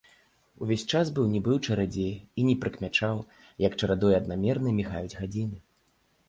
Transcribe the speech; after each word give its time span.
Увесь 0.67 0.85
час 0.91 1.09
быў 1.17 1.27
нібы 1.33 1.51
ў 1.55 1.67
чадзе 1.67 2.07
і 2.43 2.45
не 2.47 2.55
прыкмячаў, 2.63 3.21
як 3.67 3.77
чарадой 3.85 4.17
аднамернай 4.21 4.73
мігаюць 4.81 5.17
гадзіны. 5.21 5.57